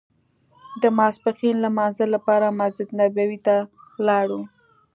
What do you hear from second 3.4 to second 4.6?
ته لاړو.